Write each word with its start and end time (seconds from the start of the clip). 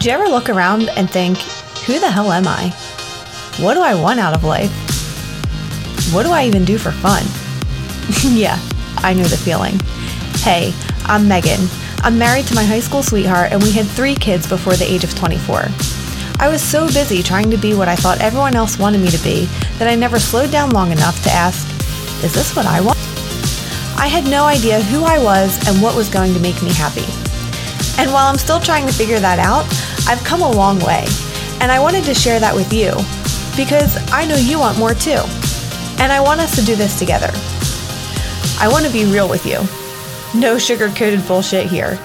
Do 0.00 0.08
you 0.08 0.14
ever 0.14 0.28
look 0.28 0.48
around 0.48 0.90
and 0.90 1.10
think, 1.10 1.38
who 1.84 1.98
the 1.98 2.08
hell 2.08 2.30
am 2.30 2.46
I? 2.46 2.68
What 3.58 3.74
do 3.74 3.82
I 3.82 4.00
want 4.00 4.20
out 4.20 4.32
of 4.32 4.44
life? 4.44 4.70
What 6.14 6.22
do 6.22 6.30
I 6.30 6.44
even 6.44 6.64
do 6.64 6.78
for 6.78 6.92
fun? 6.92 7.24
yeah, 8.32 8.60
I 8.98 9.12
know 9.12 9.24
the 9.24 9.36
feeling. 9.36 9.80
Hey, 10.44 10.72
I'm 11.02 11.26
Megan. 11.26 11.66
I'm 12.04 12.16
married 12.16 12.46
to 12.46 12.54
my 12.54 12.62
high 12.62 12.78
school 12.78 13.02
sweetheart, 13.02 13.50
and 13.50 13.60
we 13.60 13.72
had 13.72 13.86
three 13.86 14.14
kids 14.14 14.46
before 14.46 14.76
the 14.76 14.84
age 14.84 15.02
of 15.02 15.16
24. 15.16 15.64
I 16.38 16.48
was 16.48 16.62
so 16.62 16.86
busy 16.86 17.20
trying 17.20 17.50
to 17.50 17.58
be 17.58 17.74
what 17.74 17.88
I 17.88 17.96
thought 17.96 18.20
everyone 18.20 18.54
else 18.54 18.78
wanted 18.78 19.00
me 19.00 19.10
to 19.10 19.24
be 19.24 19.46
that 19.78 19.88
I 19.88 19.96
never 19.96 20.20
slowed 20.20 20.52
down 20.52 20.70
long 20.70 20.92
enough 20.92 21.20
to 21.24 21.30
ask, 21.30 21.66
is 22.22 22.32
this 22.32 22.54
what 22.54 22.66
I 22.66 22.80
want? 22.80 22.98
I 23.98 24.06
had 24.06 24.30
no 24.30 24.44
idea 24.44 24.80
who 24.80 25.02
I 25.02 25.20
was 25.20 25.58
and 25.66 25.82
what 25.82 25.96
was 25.96 26.08
going 26.08 26.34
to 26.34 26.40
make 26.40 26.62
me 26.62 26.72
happy. 26.72 27.06
And 28.00 28.12
while 28.12 28.28
I'm 28.28 28.38
still 28.38 28.60
trying 28.60 28.86
to 28.86 28.92
figure 28.92 29.18
that 29.18 29.40
out, 29.40 29.66
I've 30.08 30.24
come 30.24 30.40
a 30.40 30.50
long 30.50 30.78
way. 30.80 31.04
And 31.60 31.70
I 31.70 31.78
wanted 31.78 32.04
to 32.04 32.14
share 32.14 32.40
that 32.40 32.54
with 32.54 32.72
you 32.72 32.92
because 33.56 33.96
I 34.10 34.24
know 34.24 34.36
you 34.36 34.58
want 34.58 34.78
more 34.78 34.94
too. 34.94 35.20
And 36.00 36.10
I 36.10 36.20
want 36.20 36.40
us 36.40 36.56
to 36.56 36.64
do 36.64 36.74
this 36.74 36.98
together. 36.98 37.30
I 38.58 38.68
want 38.70 38.86
to 38.86 38.92
be 38.92 39.04
real 39.04 39.28
with 39.28 39.44
you. 39.44 39.60
No 40.38 40.58
sugar 40.58 40.88
coated 40.88 41.26
bullshit 41.26 41.66
here. 41.66 41.98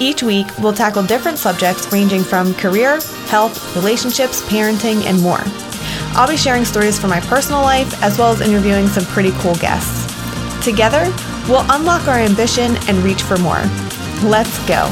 Each 0.00 0.22
week, 0.22 0.46
we'll 0.58 0.72
tackle 0.72 1.02
different 1.02 1.38
subjects 1.38 1.90
ranging 1.92 2.22
from 2.22 2.54
career, 2.54 3.00
health, 3.26 3.74
relationships, 3.76 4.42
parenting, 4.42 5.04
and 5.06 5.20
more. 5.22 5.42
I'll 6.12 6.28
be 6.28 6.36
sharing 6.36 6.64
stories 6.64 6.98
from 6.98 7.10
my 7.10 7.20
personal 7.20 7.60
life 7.60 8.02
as 8.02 8.18
well 8.18 8.32
as 8.32 8.40
interviewing 8.40 8.88
some 8.88 9.04
pretty 9.04 9.30
cool 9.38 9.54
guests. 9.56 10.06
Together, 10.64 11.04
we'll 11.48 11.64
unlock 11.70 12.08
our 12.08 12.18
ambition 12.18 12.76
and 12.88 12.98
reach 12.98 13.22
for 13.22 13.36
more. 13.38 13.62
Let's 14.22 14.58
go. 14.66 14.88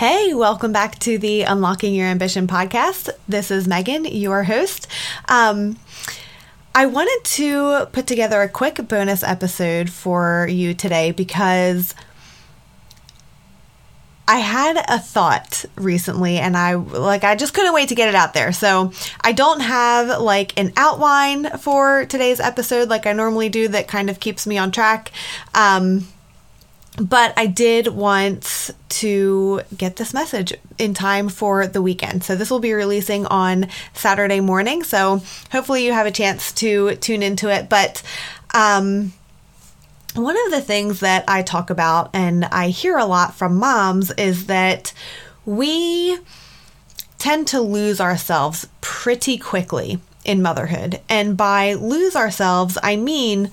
Hey, 0.00 0.32
welcome 0.32 0.72
back 0.72 0.98
to 1.00 1.18
the 1.18 1.42
Unlocking 1.42 1.94
Your 1.94 2.06
Ambition 2.06 2.46
podcast. 2.46 3.10
This 3.28 3.50
is 3.50 3.68
Megan, 3.68 4.06
your 4.06 4.44
host. 4.44 4.86
Um, 5.28 5.76
I 6.74 6.86
wanted 6.86 7.22
to 7.22 7.84
put 7.92 8.06
together 8.06 8.40
a 8.40 8.48
quick 8.48 8.88
bonus 8.88 9.22
episode 9.22 9.90
for 9.90 10.48
you 10.50 10.72
today 10.72 11.10
because 11.10 11.94
I 14.26 14.38
had 14.38 14.82
a 14.88 14.98
thought 14.98 15.66
recently 15.76 16.38
and 16.38 16.56
I 16.56 16.76
like 16.76 17.22
I 17.22 17.36
just 17.36 17.52
couldn't 17.52 17.74
wait 17.74 17.90
to 17.90 17.94
get 17.94 18.08
it 18.08 18.14
out 18.14 18.32
there. 18.32 18.52
So, 18.52 18.92
I 19.20 19.32
don't 19.32 19.60
have 19.60 20.18
like 20.18 20.58
an 20.58 20.72
outline 20.78 21.58
for 21.58 22.06
today's 22.06 22.40
episode 22.40 22.88
like 22.88 23.04
I 23.04 23.12
normally 23.12 23.50
do 23.50 23.68
that 23.68 23.86
kind 23.86 24.08
of 24.08 24.18
keeps 24.18 24.46
me 24.46 24.56
on 24.56 24.70
track. 24.70 25.12
Um 25.54 26.06
but 27.00 27.32
I 27.36 27.46
did 27.46 27.88
want 27.88 28.70
to 28.88 29.62
get 29.74 29.96
this 29.96 30.12
message 30.12 30.52
in 30.76 30.92
time 30.92 31.30
for 31.30 31.66
the 31.66 31.80
weekend. 31.80 32.22
So 32.22 32.36
this 32.36 32.50
will 32.50 32.60
be 32.60 32.74
releasing 32.74 33.24
on 33.26 33.68
Saturday 33.94 34.40
morning. 34.40 34.82
So 34.84 35.22
hopefully 35.50 35.86
you 35.86 35.92
have 35.92 36.06
a 36.06 36.10
chance 36.10 36.52
to 36.52 36.96
tune 36.96 37.22
into 37.22 37.48
it. 37.48 37.70
But 37.70 38.02
um, 38.52 39.14
one 40.14 40.36
of 40.46 40.50
the 40.50 40.60
things 40.60 41.00
that 41.00 41.24
I 41.26 41.42
talk 41.42 41.70
about 41.70 42.10
and 42.12 42.44
I 42.46 42.68
hear 42.68 42.98
a 42.98 43.06
lot 43.06 43.34
from 43.34 43.56
moms 43.56 44.10
is 44.12 44.46
that 44.46 44.92
we 45.46 46.18
tend 47.16 47.46
to 47.48 47.60
lose 47.60 48.00
ourselves 48.00 48.68
pretty 48.82 49.38
quickly 49.38 50.00
in 50.26 50.42
motherhood. 50.42 51.00
And 51.08 51.34
by 51.34 51.72
lose 51.74 52.14
ourselves, 52.14 52.76
I 52.82 52.96
mean 52.96 53.50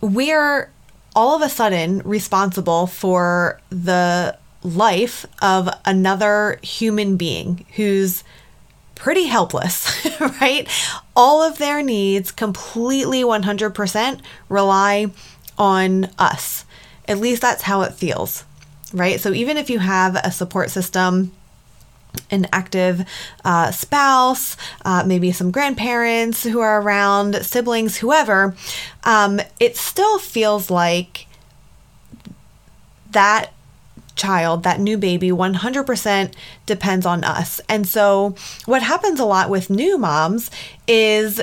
we're 0.00 0.70
all 1.14 1.36
of 1.36 1.42
a 1.42 1.48
sudden 1.48 2.00
responsible 2.04 2.86
for 2.86 3.60
the 3.70 4.36
life 4.62 5.26
of 5.42 5.68
another 5.84 6.58
human 6.62 7.16
being 7.16 7.66
who's 7.76 8.24
pretty 8.94 9.26
helpless, 9.26 10.06
right? 10.40 10.68
All 11.14 11.42
of 11.42 11.58
their 11.58 11.82
needs 11.82 12.32
completely 12.32 13.22
100% 13.22 14.20
rely 14.48 15.10
on 15.58 16.08
us. 16.18 16.64
At 17.06 17.18
least 17.18 17.42
that's 17.42 17.62
how 17.62 17.82
it 17.82 17.92
feels, 17.92 18.44
right? 18.92 19.20
So 19.20 19.32
even 19.32 19.56
if 19.56 19.68
you 19.68 19.78
have 19.78 20.16
a 20.16 20.32
support 20.32 20.70
system, 20.70 21.32
an 22.30 22.46
active 22.52 23.04
uh, 23.44 23.70
spouse, 23.70 24.56
uh, 24.84 25.04
maybe 25.06 25.32
some 25.32 25.50
grandparents 25.50 26.42
who 26.42 26.60
are 26.60 26.80
around, 26.80 27.36
siblings, 27.44 27.98
whoever, 27.98 28.54
um, 29.04 29.40
it 29.60 29.76
still 29.76 30.18
feels 30.18 30.70
like 30.70 31.26
that 33.10 33.52
child, 34.16 34.62
that 34.62 34.80
new 34.80 34.96
baby, 34.96 35.30
100% 35.30 36.34
depends 36.66 37.06
on 37.06 37.24
us. 37.24 37.60
And 37.68 37.86
so, 37.86 38.34
what 38.64 38.82
happens 38.82 39.20
a 39.20 39.24
lot 39.24 39.50
with 39.50 39.70
new 39.70 39.98
moms 39.98 40.50
is 40.86 41.40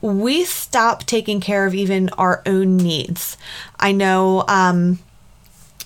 we 0.00 0.44
stop 0.44 1.04
taking 1.04 1.40
care 1.40 1.66
of 1.66 1.74
even 1.74 2.08
our 2.10 2.42
own 2.46 2.76
needs. 2.76 3.36
I 3.78 3.92
know, 3.92 4.44
um, 4.48 4.98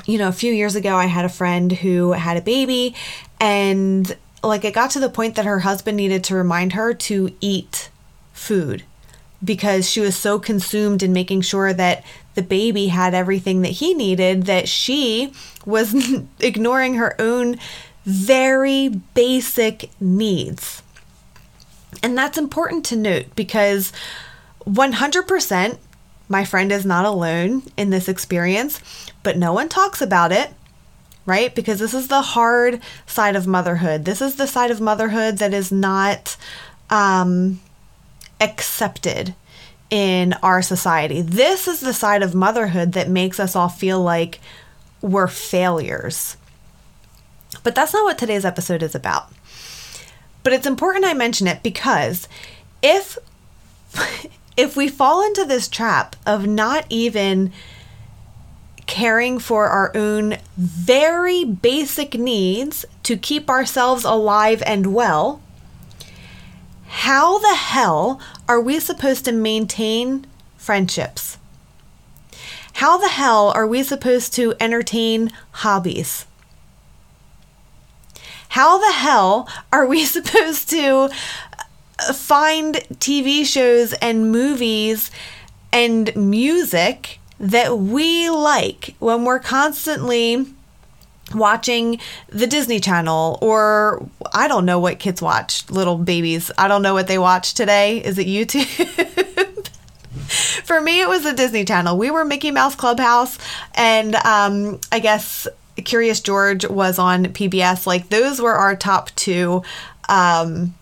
you 0.06 0.19
know, 0.19 0.28
a 0.28 0.32
few 0.32 0.52
years 0.52 0.75
ago, 0.75 0.96
I 0.96 1.06
had 1.06 1.25
a 1.25 1.28
friend 1.28 1.70
who 1.70 2.12
had 2.12 2.36
a 2.36 2.40
baby 2.40 2.94
and 3.41 4.16
like 4.43 4.65
it 4.65 4.75
got 4.75 4.91
to 4.93 5.00
the 5.00 5.09
point 5.09 5.34
that 5.37 5.44
her 5.44 5.60
husband 5.60 5.97
needed 5.97 6.25
to 6.25 6.34
remind 6.34 6.72
her 6.72 6.94
to 6.94 7.34
eat 7.41 7.91
food 8.32 8.84
because 9.44 9.88
she 9.88 10.00
was 10.00 10.16
so 10.16 10.38
consumed 10.38 11.03
in 11.03 11.12
making 11.12 11.41
sure 11.41 11.72
that 11.72 12.04
the 12.34 12.43
baby 12.43 12.88
had 12.88 13.15
everything 13.15 13.62
that 13.62 13.69
he 13.69 13.94
needed 13.94 14.44
that 14.44 14.69
she 14.69 15.32
was 15.65 15.94
ignoring 16.41 16.94
her 16.94 17.21
own 17.21 17.56
very 18.04 18.88
basic 18.88 19.91
needs. 20.00 20.82
And 22.03 22.16
that's 22.16 22.38
important 22.38 22.84
to 22.87 22.97
note 22.97 23.34
because 23.34 23.93
100% 24.66 25.78
my 26.28 26.44
friend 26.44 26.70
is 26.70 26.84
not 26.84 27.05
alone 27.05 27.62
in 27.76 27.91
this 27.91 28.09
experience, 28.09 28.81
but 29.22 29.37
no 29.37 29.53
one 29.53 29.69
talks 29.69 30.03
about 30.03 30.31
it 30.31 30.50
right? 31.28 31.55
Because 31.55 31.78
this 31.78 31.93
is 31.93 32.09
the 32.09 32.22
hard 32.22 32.81
side 33.06 33.37
of 33.37 33.47
motherhood. 33.47 34.06
This 34.06 34.22
is 34.22 34.37
the 34.37 34.47
side 34.47 34.71
of 34.71 34.81
motherhood 34.81 35.37
that 35.39 35.53
is 35.53 35.71
not 35.71 36.39
um, 36.89 37.61
accepted 38.41 39.34
in 39.91 40.33
our 40.43 40.62
society. 40.62 41.21
This 41.21 41.69
is 41.69 41.81
the 41.81 41.93
side 41.93 42.22
of 42.22 42.34
motherhood 42.34 42.93
that 42.93 43.11
makes 43.11 43.38
us 43.38 43.55
all 43.55 43.69
feel 43.69 44.03
like 44.03 44.41
we're 45.03 45.27
failures. 45.28 46.38
But 47.62 47.75
that's 47.75 47.93
not 47.93 48.05
what 48.05 48.17
today's 48.17 48.47
episode 48.47 48.83
is 48.83 48.94
about. 48.94 49.31
But 50.43 50.55
it's 50.55 50.67
important 50.67 51.05
I 51.05 51.12
mention 51.12 51.47
it 51.47 51.62
because 51.62 52.27
if 52.83 53.19
if 54.56 54.77
we 54.77 54.88
fall 54.88 55.27
into 55.27 55.44
this 55.44 55.69
trap 55.69 56.17
of 56.25 56.47
not 56.47 56.87
even 56.88 57.53
caring 58.98 59.38
for 59.38 59.69
our 59.69 59.92
own 59.97 60.36
very 60.56 61.44
basic 61.44 62.14
needs 62.14 62.84
to 63.04 63.16
keep 63.16 63.48
ourselves 63.48 64.03
alive 64.03 64.60
and 64.66 64.92
well, 64.92 65.41
how 66.88 67.38
the 67.38 67.54
hell 67.54 68.20
are 68.48 68.60
we 68.60 68.81
supposed 68.81 69.25
to 69.25 69.31
maintain 69.31 70.26
friendships? 70.56 71.38
How 72.72 72.98
the 72.98 73.10
hell 73.10 73.53
are 73.54 73.69
we 73.69 73.84
supposed 73.84 74.34
to 74.34 74.54
entertain 74.58 75.31
hobbies? 75.53 76.26
How 78.48 78.78
the 78.78 78.94
hell 78.94 79.48
are 79.72 79.87
we 79.87 80.04
supposed 80.16 80.69
to 80.70 81.08
uh, 82.00 82.12
find 82.14 82.75
TV 82.94 83.47
shows 83.47 83.92
and 84.03 84.32
movies 84.32 85.12
and 85.72 86.16
music 86.16 87.20
that 87.41 87.78
we 87.78 88.28
like 88.31 88.94
when 88.99 89.25
we're 89.25 89.38
constantly 89.38 90.46
watching 91.35 92.00
the 92.29 92.46
Disney 92.46 92.81
Channel 92.81 93.38
or 93.40 94.08
I 94.32 94.49
don't 94.49 94.64
know 94.64 94.79
what 94.79 94.99
kids 94.99 95.20
watch, 95.20 95.69
little 95.70 95.99
babies. 95.99 96.50
I 96.58 96.69
don't 96.69 96.82
know 96.82 96.94
what 96.94 97.08
they 97.08 97.19
watch 97.19 97.55
today. 97.55 98.02
Is 98.02 98.19
it 98.19 98.26
YouTube? 98.26 98.67
For 100.64 100.81
me, 100.81 101.00
it 101.00 101.08
was 101.08 101.25
the 101.25 101.32
Disney 101.32 101.64
Channel. 101.64 101.96
We 101.96 102.11
were 102.11 102.25
Mickey 102.25 102.50
Mouse 102.50 102.75
Clubhouse, 102.75 103.38
and 103.75 104.14
um, 104.17 104.81
I 104.93 104.99
guess 104.99 105.49
Curious 105.76 106.20
George 106.20 106.67
was 106.67 106.99
on 106.99 107.26
PBS. 107.26 107.87
Like, 107.87 108.11
those 108.11 108.40
were 108.40 108.55
our 108.55 108.76
top 108.76 109.11
two. 109.14 109.62
Um, 110.08 110.75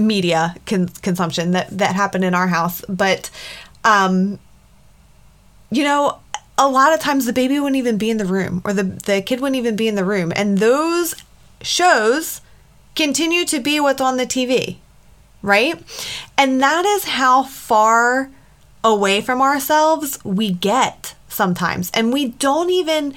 media 0.00 0.54
con- 0.66 0.88
consumption 1.00 1.52
that 1.52 1.66
that 1.70 1.94
happened 1.94 2.24
in 2.24 2.34
our 2.34 2.46
house 2.46 2.84
but 2.90 3.30
um 3.84 4.38
you 5.72 5.84
know, 5.84 6.18
a 6.58 6.68
lot 6.68 6.92
of 6.92 7.00
times 7.00 7.26
the 7.26 7.32
baby 7.32 7.58
wouldn't 7.58 7.76
even 7.76 7.98
be 7.98 8.10
in 8.10 8.18
the 8.18 8.26
room 8.26 8.62
or 8.64 8.72
the, 8.72 8.84
the 8.84 9.22
kid 9.22 9.40
wouldn't 9.40 9.56
even 9.56 9.74
be 9.74 9.88
in 9.88 9.94
the 9.94 10.04
room. 10.04 10.32
And 10.36 10.58
those 10.58 11.14
shows 11.62 12.40
continue 12.94 13.44
to 13.46 13.58
be 13.58 13.80
what's 13.80 14.00
on 14.00 14.16
the 14.16 14.26
TV, 14.26 14.76
right? 15.40 15.82
And 16.36 16.60
that 16.60 16.84
is 16.84 17.04
how 17.04 17.44
far 17.44 18.30
away 18.84 19.20
from 19.20 19.40
ourselves 19.40 20.18
we 20.24 20.52
get 20.52 21.14
sometimes. 21.28 21.90
And 21.94 22.12
we 22.12 22.28
don't 22.28 22.70
even 22.70 23.14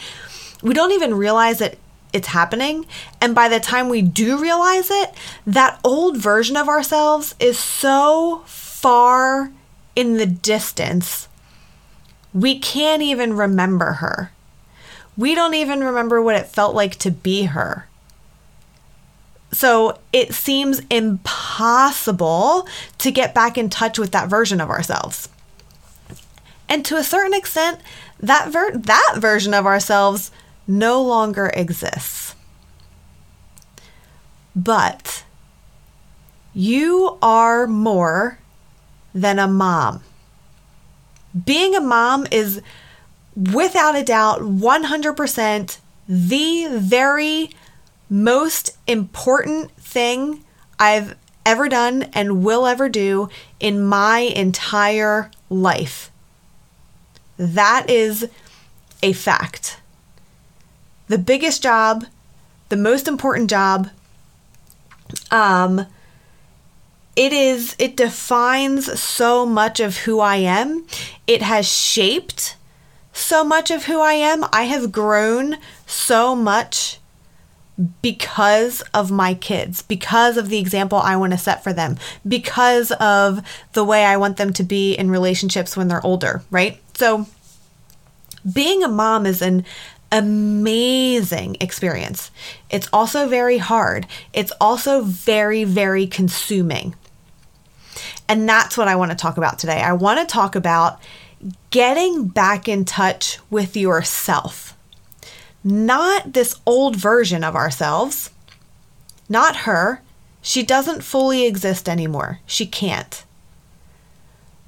we 0.64 0.74
don't 0.74 0.94
even 0.94 1.14
realize 1.14 1.60
that 1.60 1.78
it's 2.14 2.30
happening. 2.30 2.86
And 3.20 3.36
by 3.36 3.50
the 3.50 3.60
time 3.60 3.90
we 3.90 4.02
do 4.02 4.42
realize 4.42 4.90
it, 4.90 5.14
that 5.46 5.80
old 5.84 6.18
version 6.18 6.56
of 6.56 6.70
ourselves 6.70 7.36
is 7.40 7.60
so 7.60 8.44
far 8.46 9.52
in 9.96 10.18
the 10.18 10.26
distance, 10.26 11.28
we 12.36 12.60
can't 12.60 13.02
even 13.02 13.34
remember 13.34 13.94
her. 13.94 14.30
We 15.16 15.34
don't 15.34 15.54
even 15.54 15.82
remember 15.82 16.22
what 16.22 16.36
it 16.36 16.48
felt 16.48 16.76
like 16.76 16.98
to 16.98 17.10
be 17.10 17.44
her. 17.44 17.88
So 19.54 20.00
it 20.12 20.34
seems 20.34 20.82
impossible 20.90 22.68
to 22.98 23.10
get 23.10 23.34
back 23.34 23.58
in 23.58 23.70
touch 23.70 23.98
with 23.98 24.12
that 24.12 24.28
version 24.28 24.60
of 24.60 24.70
ourselves. 24.70 25.30
And 26.68 26.84
to 26.86 26.98
a 26.98 27.04
certain 27.04 27.34
extent, 27.34 27.80
that 28.20 28.50
ver- 28.50 28.78
that 28.78 29.16
version 29.18 29.54
of 29.54 29.66
ourselves 29.66 30.30
no 30.68 31.02
longer 31.02 31.50
exists. 31.54 32.36
But 34.54 35.24
you 36.54 37.18
are 37.22 37.66
more 37.66 38.40
than 39.14 39.40
a 39.40 39.48
mom. 39.48 40.02
Being 41.44 41.76
a 41.76 41.82
mom 41.82 42.28
is 42.32 42.62
without 43.36 43.96
a 43.96 44.04
doubt 44.04 44.40
100% 44.42 45.78
the 46.08 46.68
very 46.72 47.50
most 48.10 48.78
important 48.88 49.72
thing 49.72 50.44
I've 50.80 51.16
ever 51.46 51.68
done 51.68 52.04
and 52.14 52.44
will 52.44 52.66
ever 52.66 52.90
do 52.90 53.30
in 53.60 53.84
my 53.84 54.20
entire 54.20 55.30
life. 55.50 56.12
That 57.38 57.90
is 57.90 58.28
a 59.04 59.14
fact. 59.14 59.80
The 61.08 61.18
biggest 61.18 61.62
job, 61.62 62.06
the 62.70 62.78
most 62.78 63.08
important 63.08 63.50
job, 63.50 63.90
um, 65.32 65.86
it 67.16 67.32
is, 67.32 67.76
it 67.80 67.96
defines 67.96 69.00
so 69.00 69.46
much 69.46 69.80
of 69.80 69.98
who 70.00 70.20
I 70.20 70.38
am. 70.38 70.86
It 71.28 71.42
has 71.42 71.68
shaped 71.68 72.58
so 73.14 73.44
much 73.44 73.72
of 73.72 73.86
who 73.86 74.02
I 74.02 74.14
am. 74.14 74.46
I 74.52 74.64
have 74.64 74.92
grown 74.92 75.58
so 75.88 76.36
much 76.36 77.00
because 78.02 78.82
of 78.94 79.12
my 79.12 79.34
kids, 79.34 79.82
because 79.82 80.38
of 80.38 80.50
the 80.50 80.60
example 80.60 80.98
I 80.98 81.16
want 81.16 81.34
to 81.34 81.38
set 81.38 81.64
for 81.64 81.74
them, 81.74 81.98
because 82.28 82.92
of 82.94 83.42
the 83.74 83.84
way 83.84 84.06
I 84.06 84.18
want 84.18 84.38
them 84.38 84.54
to 84.54 84.64
be 84.64 84.94
in 84.94 85.12
relationships 85.12 85.76
when 85.76 85.88
they're 85.88 86.06
older, 86.06 86.42
right? 86.52 86.82
So, 86.94 87.28
being 88.52 88.84
a 88.84 88.88
mom 88.88 89.26
is 89.26 89.42
an 89.42 89.66
amazing 90.12 91.58
experience. 91.60 92.32
It's 92.70 92.88
also 92.94 93.28
very 93.28 93.58
hard. 93.58 94.08
It's 94.34 94.54
also 94.62 95.02
very, 95.02 95.64
very 95.64 96.08
consuming. 96.08 96.96
And 98.28 98.48
that's 98.48 98.78
what 98.78 98.88
I 98.88 98.96
want 98.96 99.12
to 99.12 99.18
talk 99.18 99.38
about 99.38 99.60
today. 99.60 99.82
I 99.82 99.94
want 99.94 100.20
to 100.20 100.26
talk 100.26 100.56
about 100.56 101.00
getting 101.70 102.28
back 102.28 102.68
in 102.68 102.86
touch 102.86 103.40
with 103.50 103.76
yourself. 103.78 104.76
Not 105.64 106.34
this 106.34 106.60
old 106.66 106.96
version 106.96 107.44
of 107.44 107.56
ourselves, 107.56 108.30
not 109.28 109.58
her. 109.58 110.02
She 110.42 110.62
doesn't 110.62 111.04
fully 111.04 111.46
exist 111.46 111.90
anymore. 111.90 112.40
She 112.46 112.66
can't. 112.68 113.24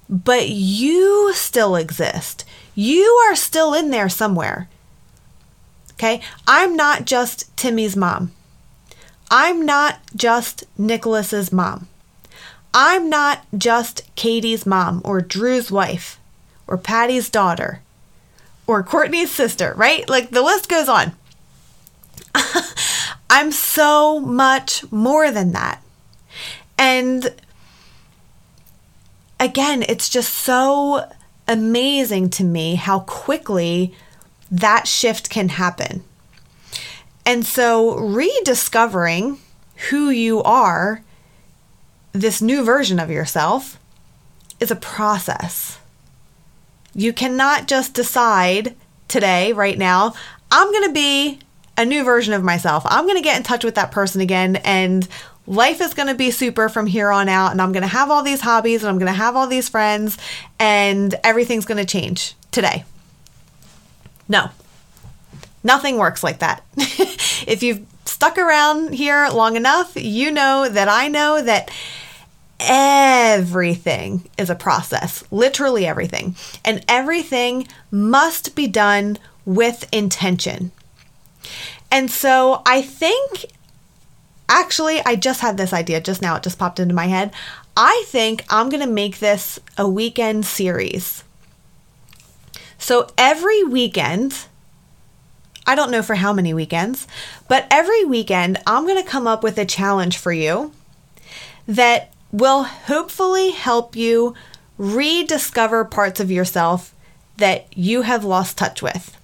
But 0.10 0.50
you 0.50 1.34
still 1.34 1.76
exist. 1.76 2.46
You 2.74 3.04
are 3.28 3.36
still 3.36 3.74
in 3.74 3.92
there 3.92 4.10
somewhere. 4.10 4.70
Okay? 5.94 6.22
I'm 6.48 6.76
not 6.76 7.06
just 7.06 7.56
Timmy's 7.58 7.96
mom. 7.96 8.32
I'm 9.30 9.66
not 9.66 10.00
just 10.16 10.64
Nicholas's 10.78 11.52
mom. 11.52 11.88
I'm 12.74 13.10
not 13.10 13.46
just 13.58 14.04
Katie's 14.16 14.66
mom 14.66 15.02
or 15.04 15.22
Drew's 15.22 15.72
wife 15.72 16.20
or 16.68 16.78
Patty's 16.78 17.30
daughter 17.30 17.82
or 18.68 18.84
Courtney's 18.84 19.32
sister, 19.32 19.74
right? 19.76 20.08
Like 20.10 20.30
the 20.30 20.42
list 20.42 20.70
goes 20.70 20.90
on. 20.90 21.14
I'm 23.30 23.52
so 23.52 24.20
much 24.20 24.90
more 24.92 25.32
than 25.32 25.54
that. 25.54 25.82
And 26.78 27.34
again, 29.40 29.84
it's 29.88 30.10
just 30.10 30.34
so 30.34 31.10
amazing 31.48 32.30
to 32.32 32.44
me 32.44 32.76
how 32.76 33.00
quickly 33.02 33.94
that 34.52 34.88
shift 34.88 35.30
can 35.30 35.50
happen. 35.50 36.04
And 37.26 37.46
so, 37.46 37.98
rediscovering 37.98 39.40
who 39.90 40.10
you 40.10 40.42
are, 40.44 41.04
this 42.14 42.42
new 42.42 42.64
version 42.64 43.00
of 43.00 43.10
yourself, 43.10 43.80
is 44.60 44.72
a 44.72 44.76
process. 44.76 45.80
You 46.94 47.14
cannot 47.14 47.68
just 47.68 47.94
decide 47.94 48.76
today, 49.08 49.54
right 49.54 49.78
now, 49.78 50.14
I'm 50.52 50.72
going 50.72 50.88
to 50.88 50.94
be 50.94 51.40
a 51.78 51.86
new 51.86 52.04
version 52.04 52.34
of 52.34 52.44
myself. 52.44 52.84
I'm 52.88 53.06
going 53.06 53.18
to 53.18 53.24
get 53.24 53.38
in 53.38 53.44
touch 53.44 53.64
with 53.64 53.76
that 53.76 53.92
person 53.92 54.22
again 54.22 54.56
and 54.58 55.08
life 55.46 55.80
is 55.80 55.94
going 55.94 56.08
to 56.08 56.16
be 56.16 56.32
super 56.32 56.70
from 56.70 56.88
here 56.88 57.12
on 57.12 57.30
out 57.30 57.52
and 57.52 57.62
I'm 57.62 57.72
going 57.72 57.84
to 57.84 57.88
have 57.88 58.10
all 58.10 58.24
these 58.24 58.42
hobbies 58.42 58.84
and 58.84 58.90
I'm 58.90 58.98
going 58.98 59.12
to 59.12 59.18
have 59.18 59.36
all 59.36 59.48
these 59.48 59.70
friends 59.70 60.18
and 60.60 61.14
everything's 61.24 61.66
going 61.66 61.78
to 61.78 61.86
change 61.86 62.34
today. 62.52 62.84
No. 64.28 64.50
Nothing 65.64 65.98
works 65.98 66.24
like 66.24 66.40
that. 66.40 66.64
if 66.78 67.62
you've 67.62 67.86
stuck 68.18 68.40
around 68.40 68.96
here 68.96 69.30
long 69.32 69.56
enough, 69.56 69.92
you 69.96 70.32
know 70.32 70.68
that 70.68 70.88
I 70.90 71.08
know 71.08 71.40
that 71.40 71.70
everything 72.60 74.28
is 74.40 74.50
a 74.50 74.56
process, 74.56 75.24
literally 75.30 75.86
everything. 75.86 76.36
And 76.66 76.84
everything 76.88 77.68
must 77.92 78.56
be 78.56 78.66
done 78.66 79.20
with 79.46 79.88
intention. 79.94 80.72
And 81.92 82.10
so 82.10 82.64
I 82.66 82.82
think, 82.82 83.46
actually, 84.50 85.00
I 85.06 85.16
just 85.16 85.42
had 85.42 85.58
this 85.58 85.72
idea 85.72 86.02
just 86.02 86.20
now, 86.20 86.38
it 86.38 86.44
just 86.44 86.58
popped 86.58 86.80
into 86.80 86.96
my 86.96 87.06
head. 87.06 87.32
I 87.78 88.04
think 88.08 88.44
I'm 88.50 88.70
going 88.70 88.84
to 88.84 88.92
make 88.92 89.20
this 89.20 89.60
a 89.78 89.88
weekend 89.88 90.44
series. 90.48 91.24
So 92.80 93.10
every 93.16 93.64
weekend, 93.64 94.48
I 95.68 95.76
don't 95.76 95.92
know 95.92 96.02
for 96.02 96.16
how 96.16 96.32
many 96.32 96.54
weekends, 96.54 97.08
but 97.50 97.68
every 97.70 98.06
weekend 98.06 98.58
I'm 98.66 98.88
going 98.88 99.04
to 99.04 99.10
come 99.10 99.28
up 99.28 99.44
with 99.44 99.58
a 99.58 99.66
challenge 99.66 100.18
for 100.18 100.32
you 100.32 100.72
that 101.68 102.14
will 102.32 102.64
hopefully 102.64 103.52
help 103.52 103.96
you 103.96 104.34
rediscover 104.78 105.84
parts 105.84 106.22
of 106.22 106.32
yourself 106.32 106.96
that 107.36 107.78
you 107.78 108.04
have 108.04 108.24
lost 108.24 108.58
touch 108.58 108.82
with. 108.82 109.16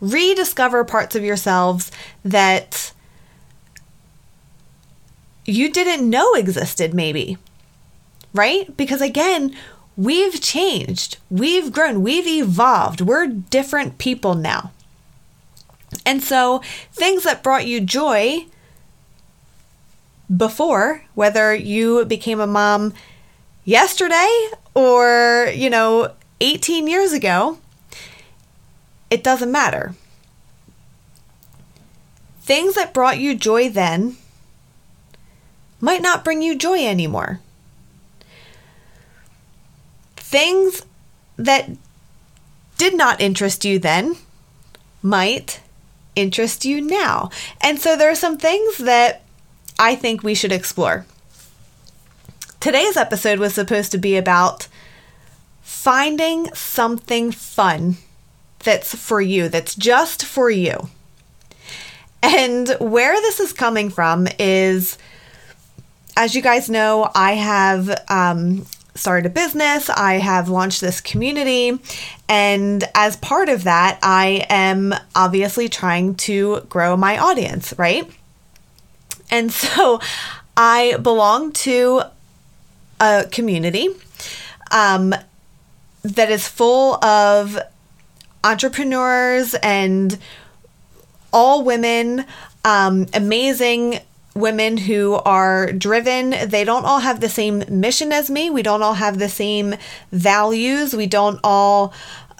Rediscover 0.00 0.84
parts 0.84 1.16
of 1.16 1.24
yourselves 1.24 1.90
that 2.22 2.92
you 5.46 5.72
didn't 5.72 6.08
know 6.08 6.34
existed, 6.34 6.92
maybe. 6.92 7.38
Right? 8.34 8.76
Because 8.76 9.00
again, 9.00 9.56
we've 9.96 10.42
changed, 10.42 11.16
we've 11.30 11.72
grown, 11.72 12.02
we've 12.02 12.26
evolved, 12.26 13.00
we're 13.00 13.26
different 13.26 13.96
people 13.96 14.34
now. 14.34 14.72
And 16.06 16.22
so, 16.22 16.62
things 16.92 17.24
that 17.24 17.42
brought 17.42 17.66
you 17.66 17.80
joy 17.80 18.46
before, 20.34 21.02
whether 21.16 21.52
you 21.52 22.04
became 22.04 22.38
a 22.38 22.46
mom 22.46 22.94
yesterday 23.64 24.50
or, 24.72 25.50
you 25.52 25.68
know, 25.68 26.12
18 26.40 26.86
years 26.86 27.12
ago, 27.12 27.58
it 29.10 29.24
doesn't 29.24 29.50
matter. 29.50 29.94
Things 32.42 32.76
that 32.76 32.94
brought 32.94 33.18
you 33.18 33.34
joy 33.34 33.68
then 33.68 34.16
might 35.80 36.02
not 36.02 36.22
bring 36.22 36.40
you 36.40 36.56
joy 36.56 36.86
anymore. 36.86 37.40
Things 40.16 40.82
that 41.36 41.68
did 42.78 42.96
not 42.96 43.20
interest 43.20 43.64
you 43.64 43.80
then 43.80 44.16
might 45.02 45.60
interest 46.16 46.64
you 46.64 46.80
now. 46.80 47.30
And 47.60 47.78
so 47.78 47.96
there 47.96 48.10
are 48.10 48.16
some 48.16 48.38
things 48.38 48.78
that 48.78 49.22
I 49.78 49.94
think 49.94 50.22
we 50.22 50.34
should 50.34 50.52
explore. 50.52 51.06
Today's 52.58 52.96
episode 52.96 53.38
was 53.38 53.54
supposed 53.54 53.92
to 53.92 53.98
be 53.98 54.16
about 54.16 54.66
finding 55.62 56.52
something 56.54 57.30
fun 57.30 57.96
that's 58.60 58.94
for 58.94 59.20
you, 59.20 59.48
that's 59.48 59.74
just 59.74 60.24
for 60.24 60.50
you. 60.50 60.88
And 62.22 62.70
where 62.80 63.14
this 63.14 63.38
is 63.38 63.52
coming 63.52 63.90
from 63.90 64.26
is, 64.38 64.98
as 66.16 66.34
you 66.34 66.42
guys 66.42 66.68
know, 66.68 67.08
I 67.14 67.34
have 67.34 68.04
um, 68.08 68.66
started 68.96 69.26
a 69.26 69.30
business, 69.30 69.88
I 69.88 70.14
have 70.14 70.48
launched 70.48 70.80
this 70.80 71.00
community, 71.00 71.78
and 72.28 72.84
as 72.94 73.16
part 73.16 73.48
of 73.48 73.64
that, 73.64 73.98
I 74.02 74.46
am 74.48 74.94
obviously 75.14 75.68
trying 75.68 76.14
to 76.16 76.62
grow 76.68 76.96
my 76.96 77.18
audience, 77.18 77.74
right? 77.78 78.10
And 79.30 79.52
so 79.52 80.00
I 80.56 80.96
belong 80.96 81.52
to 81.52 82.02
a 83.00 83.24
community 83.30 83.88
um, 84.70 85.14
that 86.02 86.30
is 86.30 86.48
full 86.48 87.04
of 87.04 87.58
entrepreneurs 88.42 89.54
and 89.62 90.18
all 91.32 91.62
women, 91.62 92.24
um, 92.64 93.06
amazing 93.12 94.00
women 94.36 94.76
who 94.76 95.14
are 95.24 95.72
driven. 95.72 96.30
They 96.48 96.64
don't 96.64 96.84
all 96.84 97.00
have 97.00 97.20
the 97.20 97.28
same 97.28 97.64
mission 97.68 98.12
as 98.12 98.30
me. 98.30 98.50
We 98.50 98.62
don't 98.62 98.82
all 98.82 98.94
have 98.94 99.18
the 99.18 99.28
same 99.28 99.74
values. 100.12 100.94
We 100.94 101.06
don't 101.06 101.40
all. 101.42 101.92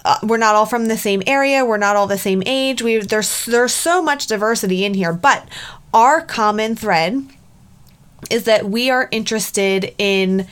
Uh, 0.05 0.19
we're 0.23 0.37
not 0.37 0.55
all 0.55 0.67
from 0.67 0.87
the 0.87 0.97
same 0.97 1.23
area. 1.27 1.65
We're 1.65 1.79
not 1.79 1.97
all 1.97 2.07
the 2.07 2.19
same 2.19 2.43
age. 2.47 2.83
We 2.83 2.99
there's 2.99 3.47
there's 3.47 3.75
so 3.75 4.01
much 4.01 4.27
diversity 4.27 4.85
in 4.85 4.95
here, 4.95 5.13
but 5.13 5.49
our 5.93 6.21
common 6.21 6.77
thread 6.77 7.27
is 8.31 8.45
that 8.45 8.67
we 8.67 8.91
are 8.91 9.09
interested 9.11 9.95
in 9.99 10.47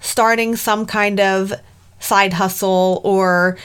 starting 0.00 0.56
some 0.56 0.84
kind 0.86 1.20
of 1.20 1.52
side 2.00 2.32
hustle 2.32 3.00
or 3.04 3.56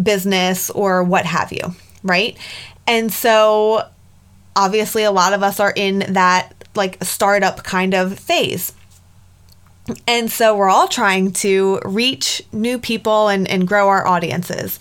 business 0.00 0.70
or 0.70 1.02
what 1.02 1.26
have 1.26 1.52
you, 1.52 1.74
right? 2.02 2.38
And 2.86 3.12
so 3.12 3.88
obviously 4.56 5.04
a 5.04 5.10
lot 5.12 5.32
of 5.32 5.42
us 5.42 5.60
are 5.60 5.72
in 5.74 6.00
that 6.10 6.52
like 6.74 7.02
startup 7.02 7.62
kind 7.64 7.94
of 7.94 8.18
phase. 8.18 8.72
And 10.06 10.30
so 10.30 10.56
we're 10.56 10.68
all 10.68 10.88
trying 10.88 11.32
to 11.32 11.80
reach 11.84 12.42
new 12.52 12.78
people 12.78 13.28
and, 13.28 13.48
and 13.48 13.66
grow 13.66 13.88
our 13.88 14.06
audiences. 14.06 14.78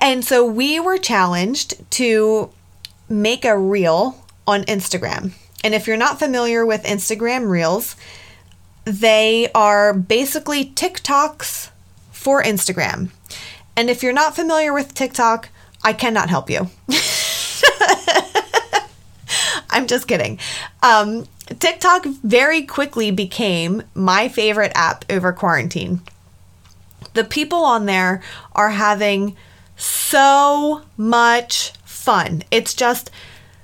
And 0.00 0.24
so 0.24 0.44
we 0.44 0.80
were 0.80 0.96
challenged 0.96 1.90
to 1.92 2.50
make 3.08 3.44
a 3.44 3.58
reel 3.58 4.24
on 4.46 4.64
Instagram. 4.64 5.32
And 5.62 5.74
if 5.74 5.86
you're 5.86 5.96
not 5.96 6.18
familiar 6.18 6.64
with 6.64 6.84
Instagram 6.84 7.50
Reels, 7.50 7.96
they 8.84 9.50
are 9.54 9.92
basically 9.92 10.66
TikToks 10.66 11.70
for 12.10 12.42
Instagram. 12.42 13.10
And 13.76 13.90
if 13.90 14.02
you're 14.02 14.12
not 14.12 14.34
familiar 14.34 14.72
with 14.72 14.94
TikTok, 14.94 15.50
I 15.84 15.92
cannot 15.92 16.30
help 16.30 16.48
you. 16.48 16.68
I'm 19.78 19.86
just 19.86 20.08
kidding. 20.08 20.40
Um, 20.82 21.28
TikTok 21.60 22.04
very 22.04 22.62
quickly 22.62 23.12
became 23.12 23.84
my 23.94 24.26
favorite 24.28 24.72
app 24.74 25.04
over 25.08 25.32
quarantine. 25.32 26.00
The 27.14 27.22
people 27.22 27.60
on 27.60 27.86
there 27.86 28.20
are 28.56 28.70
having 28.70 29.36
so 29.76 30.82
much 30.96 31.70
fun. 31.84 32.42
It's 32.50 32.74
just 32.74 33.12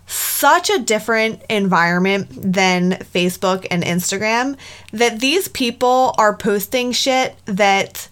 such 0.07 0.71
a 0.71 0.79
different 0.79 1.43
environment 1.51 2.29
than 2.31 2.93
Facebook 2.93 3.67
and 3.73 3.83
Instagram 3.83 4.57
that 4.93 5.19
these 5.19 5.49
people 5.49 6.15
are 6.17 6.37
posting 6.37 6.93
shit 6.93 7.35
that 7.47 8.09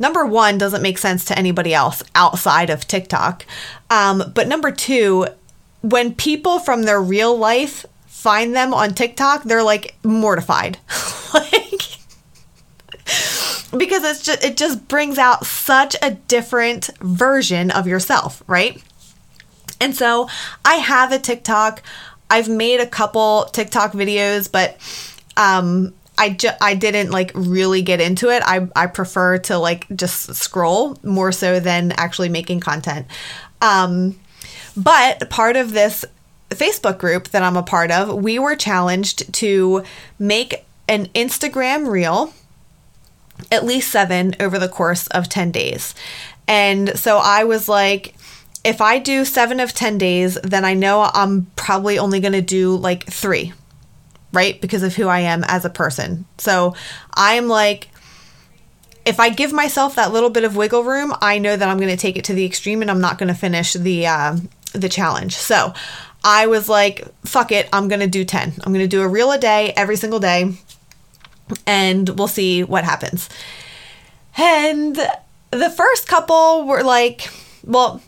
number 0.00 0.26
one 0.26 0.58
doesn't 0.58 0.82
make 0.82 0.98
sense 0.98 1.24
to 1.26 1.38
anybody 1.38 1.72
else 1.72 2.02
outside 2.16 2.68
of 2.68 2.88
TikTok. 2.88 3.46
Um, 3.90 4.32
but 4.34 4.48
number 4.48 4.72
two, 4.72 5.28
when 5.90 6.14
people 6.14 6.58
from 6.58 6.82
their 6.82 7.00
real 7.00 7.36
life 7.36 7.86
find 8.06 8.56
them 8.56 8.74
on 8.74 8.92
TikTok, 8.92 9.44
they're 9.44 9.62
like 9.62 9.94
mortified. 10.02 10.78
like 11.34 11.82
because 13.76 14.02
it's 14.04 14.22
just 14.22 14.44
it 14.44 14.56
just 14.56 14.88
brings 14.88 15.16
out 15.16 15.46
such 15.46 15.94
a 16.02 16.12
different 16.12 16.90
version 17.00 17.70
of 17.70 17.86
yourself, 17.86 18.42
right? 18.48 18.82
And 19.80 19.94
so 19.94 20.28
I 20.64 20.76
have 20.76 21.12
a 21.12 21.18
TikTok. 21.18 21.82
I've 22.28 22.48
made 22.48 22.80
a 22.80 22.86
couple 22.86 23.44
TikTok 23.52 23.92
videos, 23.92 24.50
but 24.50 24.76
um 25.36 25.94
I 26.18 26.30
ju- 26.30 26.48
I 26.60 26.74
didn't 26.74 27.10
like 27.10 27.30
really 27.34 27.82
get 27.82 28.00
into 28.00 28.30
it. 28.30 28.42
I 28.44 28.68
I 28.74 28.88
prefer 28.88 29.38
to 29.38 29.58
like 29.58 29.86
just 29.94 30.34
scroll 30.34 30.98
more 31.04 31.30
so 31.30 31.60
than 31.60 31.92
actually 31.92 32.30
making 32.30 32.58
content. 32.58 33.06
Um 33.60 34.18
but 34.76 35.28
part 35.30 35.56
of 35.56 35.72
this 35.72 36.04
Facebook 36.50 36.98
group 36.98 37.28
that 37.28 37.42
I'm 37.42 37.56
a 37.56 37.62
part 37.62 37.90
of, 37.90 38.22
we 38.22 38.38
were 38.38 38.56
challenged 38.56 39.32
to 39.34 39.84
make 40.18 40.64
an 40.88 41.06
Instagram 41.08 41.88
reel, 41.88 42.32
at 43.50 43.64
least 43.64 43.90
seven 43.90 44.34
over 44.38 44.58
the 44.58 44.68
course 44.68 45.06
of 45.08 45.28
10 45.28 45.50
days. 45.50 45.94
And 46.46 46.96
so 46.98 47.18
I 47.18 47.44
was 47.44 47.68
like, 47.68 48.14
if 48.64 48.80
I 48.80 48.98
do 48.98 49.24
seven 49.24 49.60
of 49.60 49.72
10 49.72 49.98
days, 49.98 50.38
then 50.42 50.64
I 50.64 50.74
know 50.74 51.08
I'm 51.12 51.46
probably 51.56 51.98
only 51.98 52.20
going 52.20 52.32
to 52.32 52.42
do 52.42 52.76
like 52.76 53.06
three, 53.06 53.52
right? 54.32 54.60
Because 54.60 54.82
of 54.82 54.94
who 54.94 55.08
I 55.08 55.20
am 55.20 55.44
as 55.44 55.64
a 55.64 55.70
person. 55.70 56.26
So 56.38 56.74
I'm 57.14 57.48
like, 57.48 57.88
if 59.04 59.20
I 59.20 59.30
give 59.30 59.52
myself 59.52 59.94
that 59.94 60.12
little 60.12 60.30
bit 60.30 60.42
of 60.42 60.56
wiggle 60.56 60.82
room, 60.82 61.14
I 61.20 61.38
know 61.38 61.56
that 61.56 61.68
I'm 61.68 61.78
going 61.78 61.90
to 61.90 61.96
take 61.96 62.16
it 62.16 62.24
to 62.24 62.34
the 62.34 62.44
extreme 62.44 62.82
and 62.82 62.90
I'm 62.90 63.00
not 63.00 63.18
going 63.18 63.28
to 63.28 63.34
finish 63.34 63.74
the 63.74 64.06
uh, 64.08 64.36
the 64.80 64.88
challenge. 64.88 65.36
So 65.36 65.72
I 66.24 66.46
was 66.46 66.68
like, 66.68 67.06
fuck 67.24 67.52
it, 67.52 67.68
I'm 67.72 67.88
going 67.88 68.00
to 68.00 68.06
do 68.06 68.24
10. 68.24 68.54
I'm 68.64 68.72
going 68.72 68.84
to 68.84 68.88
do 68.88 69.02
a 69.02 69.08
reel 69.08 69.32
a 69.32 69.38
day 69.38 69.72
every 69.76 69.96
single 69.96 70.20
day 70.20 70.54
and 71.66 72.08
we'll 72.10 72.28
see 72.28 72.64
what 72.64 72.84
happens. 72.84 73.28
And 74.36 74.96
the 75.50 75.70
first 75.70 76.08
couple 76.08 76.66
were 76.66 76.82
like, 76.82 77.30
well, 77.64 78.02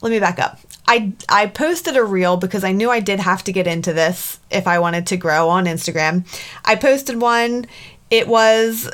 let 0.00 0.10
me 0.10 0.20
back 0.20 0.38
up. 0.38 0.58
I, 0.86 1.12
I 1.28 1.46
posted 1.46 1.96
a 1.96 2.04
reel 2.04 2.36
because 2.36 2.64
I 2.64 2.72
knew 2.72 2.90
I 2.90 3.00
did 3.00 3.20
have 3.20 3.44
to 3.44 3.52
get 3.52 3.66
into 3.66 3.92
this 3.92 4.40
if 4.50 4.66
I 4.66 4.78
wanted 4.78 5.06
to 5.08 5.16
grow 5.16 5.48
on 5.50 5.66
Instagram. 5.66 6.24
I 6.64 6.76
posted 6.76 7.20
one. 7.20 7.66
It 8.10 8.26
was 8.26 8.90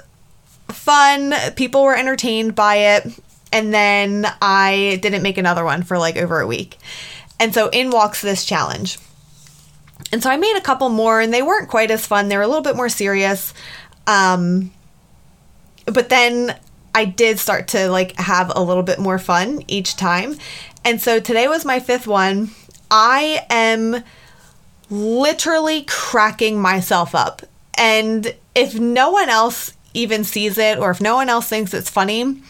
fun. 0.68 1.34
People 1.54 1.84
were 1.84 1.96
entertained 1.96 2.54
by 2.54 2.76
it. 2.76 3.06
And 3.54 3.72
then 3.72 4.26
I 4.42 4.98
didn't 5.00 5.22
make 5.22 5.38
another 5.38 5.64
one 5.64 5.84
for 5.84 5.96
like 5.96 6.16
over 6.16 6.40
a 6.40 6.46
week. 6.46 6.76
And 7.38 7.54
so 7.54 7.68
in 7.68 7.90
walks 7.90 8.20
this 8.20 8.44
challenge. 8.44 8.98
And 10.10 10.20
so 10.20 10.28
I 10.28 10.36
made 10.36 10.56
a 10.56 10.60
couple 10.60 10.88
more 10.88 11.20
and 11.20 11.32
they 11.32 11.40
weren't 11.40 11.68
quite 11.68 11.92
as 11.92 12.04
fun. 12.04 12.28
They 12.28 12.36
were 12.36 12.42
a 12.42 12.48
little 12.48 12.64
bit 12.64 12.74
more 12.74 12.88
serious. 12.88 13.54
Um, 14.08 14.72
but 15.86 16.08
then 16.08 16.58
I 16.96 17.04
did 17.04 17.38
start 17.38 17.68
to 17.68 17.88
like 17.88 18.16
have 18.16 18.50
a 18.54 18.60
little 18.60 18.82
bit 18.82 18.98
more 18.98 19.20
fun 19.20 19.62
each 19.68 19.94
time. 19.94 20.36
And 20.84 21.00
so 21.00 21.20
today 21.20 21.46
was 21.46 21.64
my 21.64 21.78
fifth 21.78 22.08
one. 22.08 22.50
I 22.90 23.46
am 23.50 24.02
literally 24.90 25.82
cracking 25.82 26.60
myself 26.60 27.14
up. 27.14 27.42
And 27.78 28.34
if 28.56 28.78
no 28.78 29.10
one 29.10 29.28
else 29.28 29.74
even 29.94 30.24
sees 30.24 30.58
it 30.58 30.76
or 30.78 30.90
if 30.90 31.00
no 31.00 31.14
one 31.14 31.28
else 31.28 31.48
thinks 31.48 31.72
it's 31.72 31.88
funny, 31.88 32.42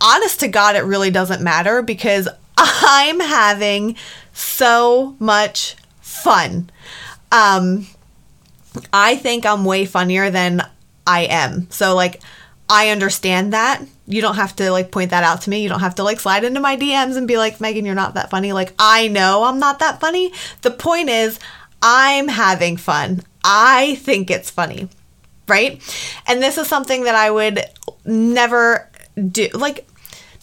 honest 0.00 0.40
to 0.40 0.48
God, 0.48 0.76
it 0.76 0.84
really 0.84 1.10
doesn't 1.10 1.42
matter 1.42 1.82
because 1.82 2.28
I'm 2.56 3.20
having 3.20 3.96
so 4.32 5.16
much 5.18 5.76
fun. 6.00 6.70
Um, 7.32 7.86
I 8.92 9.16
think 9.16 9.46
I'm 9.46 9.64
way 9.64 9.84
funnier 9.86 10.30
than 10.30 10.62
I 11.06 11.22
am. 11.22 11.70
So, 11.70 11.94
like, 11.94 12.20
I 12.68 12.90
understand 12.90 13.52
that. 13.52 13.82
You 14.06 14.20
don't 14.20 14.36
have 14.36 14.54
to 14.56 14.70
like 14.70 14.90
point 14.90 15.10
that 15.10 15.24
out 15.24 15.42
to 15.42 15.50
me. 15.50 15.62
You 15.62 15.68
don't 15.68 15.80
have 15.80 15.96
to 15.96 16.04
like 16.04 16.20
slide 16.20 16.44
into 16.44 16.60
my 16.60 16.76
DMs 16.76 17.16
and 17.16 17.26
be 17.26 17.38
like, 17.38 17.60
Megan, 17.60 17.84
you're 17.84 17.94
not 17.94 18.14
that 18.14 18.30
funny. 18.30 18.52
Like, 18.52 18.72
I 18.78 19.08
know 19.08 19.44
I'm 19.44 19.58
not 19.58 19.80
that 19.80 20.00
funny. 20.00 20.32
The 20.62 20.70
point 20.70 21.08
is, 21.08 21.38
I'm 21.82 22.28
having 22.28 22.76
fun. 22.76 23.22
I 23.44 23.96
think 23.96 24.30
it's 24.30 24.50
funny. 24.50 24.88
Right. 25.48 25.80
And 26.26 26.42
this 26.42 26.58
is 26.58 26.66
something 26.66 27.04
that 27.04 27.14
I 27.14 27.30
would 27.30 27.60
never 28.04 28.88
do 29.16 29.48
like 29.54 29.86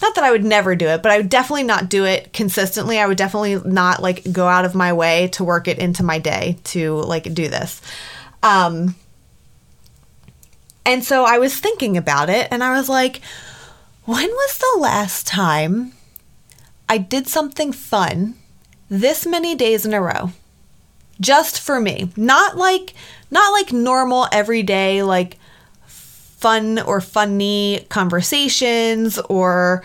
not 0.02 0.16
that 0.16 0.24
I 0.24 0.32
would 0.32 0.44
never 0.44 0.76
do 0.76 0.88
it, 0.88 1.02
but 1.02 1.12
I 1.12 1.18
would 1.18 1.30
definitely 1.30 1.64
not 1.64 1.90
do 1.90 2.04
it 2.04 2.34
consistently. 2.34 3.00
I 3.00 3.08
would 3.08 3.18
definitely 3.18 3.62
not 3.64 4.02
like 4.02 4.30
go 4.32 4.48
out 4.48 4.66
of 4.66 4.76
my 4.76 4.92
way 4.92 5.30
to 5.30 5.44
work 5.44 5.68
it 5.68 5.80
into 5.80 6.04
my 6.04 6.20
day 6.20 6.58
to 6.66 6.96
like 6.96 7.34
do 7.34 7.48
this. 7.48 7.82
Um 8.42 8.96
and 10.86 11.04
so 11.04 11.24
I 11.24 11.38
was 11.38 11.58
thinking 11.58 11.96
about 11.96 12.30
it 12.30 12.50
and 12.52 12.64
I 12.64 12.74
was 12.78 12.90
like, 12.90 13.22
when 14.04 14.28
was 14.28 14.58
the 14.58 14.82
last 14.82 15.26
time 15.26 15.94
I 16.90 16.98
did 16.98 17.28
something 17.28 17.72
fun 17.72 18.36
this 18.90 19.26
many 19.26 19.56
days 19.56 19.86
in 19.86 19.94
a 19.94 20.02
row? 20.02 20.32
Just 21.22 21.62
for 21.62 21.80
me. 21.80 22.12
Not 22.18 22.58
like 22.58 22.94
not 23.32 23.54
like 23.54 23.72
normal 23.72 24.28
everyday 24.32 25.02
like 25.04 25.38
fun 26.44 26.78
or 26.80 27.00
funny 27.00 27.86
conversations 27.88 29.18
or 29.30 29.82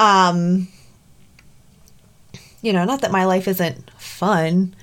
um 0.00 0.66
you 2.60 2.72
know, 2.72 2.84
not 2.84 3.02
that 3.02 3.10
my 3.12 3.24
life 3.24 3.46
isn't 3.46 3.90
fun. 3.98 4.74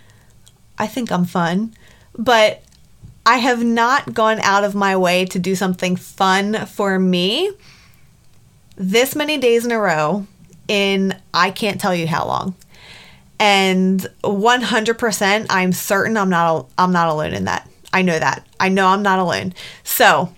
I 0.78 0.88
think 0.88 1.12
I'm 1.12 1.26
fun, 1.26 1.74
but 2.18 2.64
I 3.26 3.38
have 3.38 3.64
not 3.64 4.14
gone 4.14 4.40
out 4.40 4.64
of 4.64 4.76
my 4.76 4.96
way 4.96 5.26
to 5.26 5.40
do 5.40 5.56
something 5.56 5.98
fun 5.98 6.66
for 6.66 6.98
me 7.00 7.52
this 8.78 9.14
many 9.14 9.38
days 9.38 9.66
in 9.66 9.72
a 9.72 9.80
row 9.80 10.26
in 10.70 11.14
I 11.34 11.52
can't 11.52 11.82
tell 11.82 11.94
you 11.94 12.08
how 12.08 12.26
long. 12.26 12.56
And 13.40 14.08
100% 14.24 15.46
I'm 15.50 15.74
certain 15.74 16.16
I'm 16.16 16.30
not 16.30 16.70
I'm 16.78 16.94
not 16.94 17.10
alone 17.10 17.34
in 17.34 17.44
that. 17.46 17.70
I 17.92 18.04
know 18.04 18.18
that. 18.18 18.48
I 18.58 18.70
know 18.70 18.88
I'm 18.88 19.04
not 19.04 19.20
alone. 19.20 19.54
So, 19.84 20.34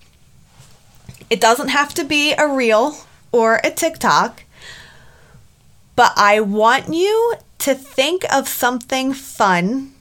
it 1.32 1.40
doesn't 1.40 1.70
have 1.70 1.94
to 1.94 2.04
be 2.04 2.34
a 2.34 2.46
reel 2.46 2.98
or 3.32 3.62
a 3.64 3.72
TikTok, 3.72 4.44
but 5.96 6.12
I 6.18 6.42
want 6.42 6.94
you 6.94 7.36
to 7.60 7.74
think 7.74 8.26
of 8.32 8.50
something 8.50 9.14
fun 9.14 9.94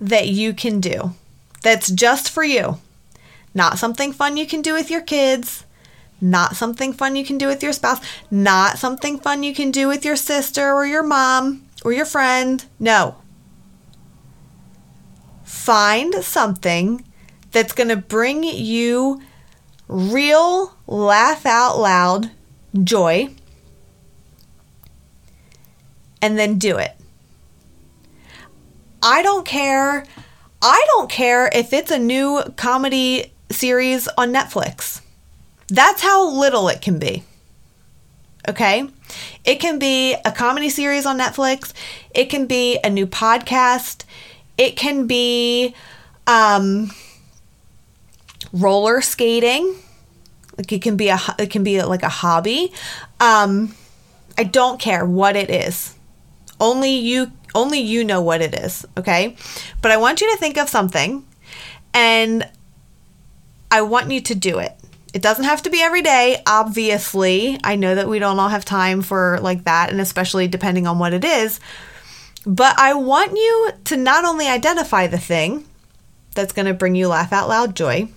that 0.00 0.28
you 0.28 0.54
can 0.54 0.80
do 0.80 1.12
that's 1.62 1.90
just 1.90 2.30
for 2.30 2.42
you. 2.42 2.78
Not 3.52 3.78
something 3.78 4.10
fun 4.10 4.38
you 4.38 4.46
can 4.46 4.62
do 4.62 4.72
with 4.72 4.90
your 4.90 5.02
kids, 5.02 5.66
not 6.18 6.56
something 6.56 6.94
fun 6.94 7.14
you 7.14 7.26
can 7.26 7.36
do 7.36 7.46
with 7.46 7.62
your 7.62 7.74
spouse, 7.74 8.00
not 8.30 8.78
something 8.78 9.18
fun 9.18 9.42
you 9.42 9.54
can 9.54 9.70
do 9.70 9.86
with 9.86 10.02
your 10.02 10.16
sister 10.16 10.72
or 10.72 10.86
your 10.86 11.02
mom 11.02 11.66
or 11.84 11.92
your 11.92 12.06
friend. 12.06 12.64
No. 12.80 13.16
Find 15.44 16.14
something 16.24 17.04
that's 17.52 17.74
going 17.74 17.90
to 17.90 17.96
bring 17.96 18.42
you 18.44 19.20
real 19.88 20.74
laugh 20.86 21.46
out 21.46 21.78
loud 21.78 22.30
joy 22.82 23.28
and 26.22 26.38
then 26.38 26.58
do 26.58 26.78
it. 26.78 26.92
I 29.02 29.22
don't 29.22 29.46
care. 29.46 30.04
I 30.62 30.86
don't 30.88 31.10
care 31.10 31.50
if 31.52 31.74
it's 31.74 31.90
a 31.90 31.98
new 31.98 32.42
comedy 32.56 33.32
series 33.50 34.08
on 34.16 34.32
Netflix. 34.32 35.02
That's 35.68 36.02
how 36.02 36.30
little 36.30 36.68
it 36.68 36.80
can 36.80 36.98
be. 36.98 37.22
Okay? 38.48 38.88
It 39.44 39.56
can 39.60 39.78
be 39.78 40.14
a 40.24 40.32
comedy 40.32 40.70
series 40.70 41.04
on 41.04 41.18
Netflix, 41.18 41.72
it 42.14 42.26
can 42.26 42.46
be 42.46 42.78
a 42.82 42.90
new 42.90 43.06
podcast, 43.06 44.04
it 44.56 44.76
can 44.76 45.06
be 45.06 45.74
um, 46.26 46.90
roller 48.54 49.02
skating. 49.02 49.74
Like 50.56 50.72
it 50.72 50.82
can 50.82 50.96
be 50.96 51.08
a 51.08 51.18
it 51.38 51.50
can 51.50 51.64
be 51.64 51.82
like 51.82 52.02
a 52.02 52.08
hobby. 52.08 52.72
Um, 53.20 53.74
I 54.38 54.44
don't 54.44 54.80
care 54.80 55.04
what 55.04 55.36
it 55.36 55.50
is. 55.50 55.94
Only 56.60 56.96
you 56.96 57.32
only 57.54 57.80
you 57.80 58.04
know 58.04 58.22
what 58.22 58.40
it 58.40 58.54
is, 58.54 58.86
okay? 58.96 59.36
But 59.82 59.90
I 59.90 59.96
want 59.96 60.20
you 60.20 60.30
to 60.32 60.38
think 60.38 60.56
of 60.56 60.68
something 60.68 61.24
and 61.92 62.48
I 63.70 63.82
want 63.82 64.10
you 64.10 64.20
to 64.20 64.34
do 64.34 64.58
it. 64.58 64.72
It 65.12 65.22
doesn't 65.22 65.44
have 65.44 65.62
to 65.62 65.70
be 65.70 65.80
every 65.80 66.02
day, 66.02 66.42
obviously. 66.46 67.58
I 67.62 67.76
know 67.76 67.94
that 67.94 68.08
we 68.08 68.18
don't 68.18 68.38
all 68.40 68.48
have 68.48 68.64
time 68.64 69.00
for 69.02 69.38
like 69.40 69.64
that, 69.64 69.90
and 69.90 70.00
especially 70.00 70.48
depending 70.48 70.88
on 70.88 70.98
what 70.98 71.12
it 71.12 71.24
is. 71.24 71.60
But 72.44 72.78
I 72.78 72.94
want 72.94 73.32
you 73.32 73.70
to 73.84 73.96
not 73.96 74.24
only 74.24 74.48
identify 74.48 75.06
the 75.06 75.18
thing 75.18 75.64
that's 76.34 76.52
going 76.52 76.66
to 76.66 76.74
bring 76.74 76.96
you 76.96 77.06
laugh 77.06 77.32
out 77.32 77.48
loud 77.48 77.76
joy, 77.76 78.08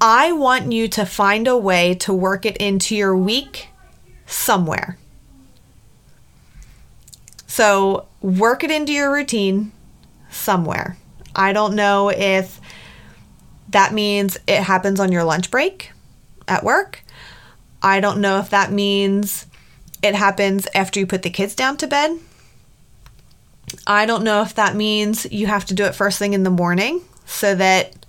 I 0.00 0.32
want 0.32 0.72
you 0.72 0.88
to 0.88 1.06
find 1.06 1.48
a 1.48 1.56
way 1.56 1.94
to 1.96 2.12
work 2.12 2.44
it 2.44 2.56
into 2.58 2.94
your 2.94 3.16
week 3.16 3.68
somewhere. 4.26 4.98
So, 7.46 8.06
work 8.20 8.62
it 8.62 8.70
into 8.70 8.92
your 8.92 9.10
routine 9.10 9.72
somewhere. 10.30 10.98
I 11.34 11.52
don't 11.52 11.74
know 11.74 12.10
if 12.10 12.60
that 13.70 13.94
means 13.94 14.36
it 14.46 14.62
happens 14.62 15.00
on 15.00 15.12
your 15.12 15.24
lunch 15.24 15.50
break 15.50 15.92
at 16.46 16.62
work. 16.62 17.02
I 17.82 18.00
don't 18.00 18.20
know 18.20 18.38
if 18.38 18.50
that 18.50 18.72
means 18.72 19.46
it 20.02 20.14
happens 20.14 20.68
after 20.74 21.00
you 21.00 21.06
put 21.06 21.22
the 21.22 21.30
kids 21.30 21.54
down 21.54 21.76
to 21.78 21.86
bed. 21.86 22.18
I 23.86 24.06
don't 24.06 24.24
know 24.24 24.42
if 24.42 24.54
that 24.54 24.76
means 24.76 25.30
you 25.32 25.46
have 25.46 25.64
to 25.66 25.74
do 25.74 25.84
it 25.84 25.94
first 25.94 26.18
thing 26.18 26.34
in 26.34 26.42
the 26.42 26.50
morning 26.50 27.00
so 27.24 27.54
that 27.54 28.05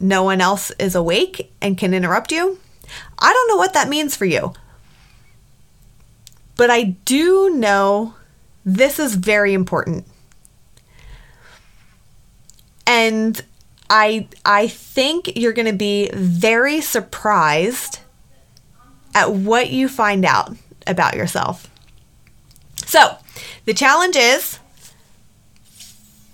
no 0.00 0.22
one 0.22 0.40
else 0.40 0.70
is 0.78 0.94
awake 0.94 1.52
and 1.60 1.78
can 1.78 1.94
interrupt 1.94 2.32
you. 2.32 2.58
I 3.18 3.32
don't 3.32 3.48
know 3.48 3.56
what 3.56 3.74
that 3.74 3.88
means 3.88 4.16
for 4.16 4.24
you. 4.24 4.52
But 6.56 6.70
I 6.70 6.82
do 7.04 7.50
know 7.50 8.14
this 8.64 8.98
is 8.98 9.14
very 9.14 9.54
important. 9.54 10.06
And 12.86 13.40
I 13.90 14.28
I 14.44 14.68
think 14.68 15.36
you're 15.36 15.52
going 15.52 15.66
to 15.66 15.72
be 15.72 16.10
very 16.12 16.80
surprised 16.80 18.00
at 19.14 19.32
what 19.32 19.70
you 19.70 19.88
find 19.88 20.24
out 20.24 20.56
about 20.86 21.14
yourself. 21.14 21.70
So, 22.86 23.18
the 23.64 23.74
challenge 23.74 24.16
is 24.16 24.58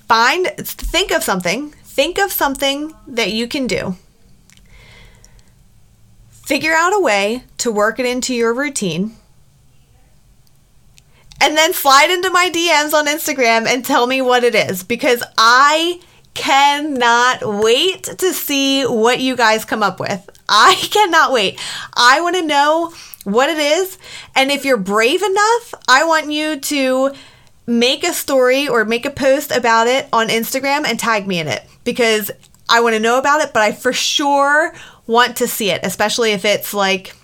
find 0.09 0.47
think 0.57 1.11
of 1.11 1.23
something, 1.23 1.75
think 1.95 2.19
of 2.19 2.33
something 2.33 2.93
that 3.07 3.33
you 3.33 3.47
can 3.47 3.69
do. 3.69 3.95
Figure 6.29 6.73
out 6.73 6.93
a 6.93 7.01
way 7.01 7.45
to 7.59 7.71
work 7.71 8.01
it 8.01 8.07
into 8.07 8.35
your 8.35 8.53
routine. 8.53 9.15
And 11.41 11.57
then 11.57 11.73
slide 11.73 12.11
into 12.11 12.31
my 12.31 12.51
DMs 12.51 12.95
on 12.95 13.07
Instagram 13.07 13.67
and 13.67 13.85
tell 13.85 14.09
me 14.09 14.21
what 14.21 14.43
it 14.43 14.57
is 14.57 14.83
because 14.83 15.23
I 15.39 16.01
cannot 16.35 17.63
wait 17.63 18.03
to 18.03 18.33
see 18.33 18.83
what 18.83 19.21
you 19.21 19.37
guys 19.37 19.65
come 19.65 19.83
up 19.83 20.01
with. 20.01 20.29
I 20.49 20.75
cannot 20.91 21.31
wait. 21.31 21.61
I 21.97 22.21
want 22.21 22.35
to 22.35 22.43
know 22.43 22.93
what 23.23 23.51
it 23.51 23.59
is. 23.59 23.99
And 24.35 24.51
if 24.51 24.65
you're 24.65 24.77
brave 24.77 25.23
enough, 25.23 25.75
I 25.87 26.05
want 26.05 26.33
you 26.33 26.59
to 26.59 27.13
make 27.67 28.03
a 28.03 28.13
story 28.13 28.67
or 28.67 28.85
make 28.85 29.07
a 29.07 29.11
post 29.11 29.53
about 29.53 29.87
it 29.87 30.09
on 30.13 30.27
Instagram 30.29 30.85
and 30.85 30.99
tag 30.99 31.29
me 31.29 31.39
in 31.39 31.47
it 31.47 31.63
because 31.85 32.31
I 32.69 32.81
want 32.81 32.95
to 32.95 33.01
know 33.01 33.19
about 33.19 33.41
it, 33.41 33.53
but 33.53 33.63
I 33.63 33.73
for 33.73 33.93
sure 33.93 34.75
want 35.07 35.37
to 35.37 35.49
see 35.49 35.71
it, 35.71 35.81
especially 35.85 36.33
if 36.33 36.45
it's 36.45 36.73
like 36.75 37.15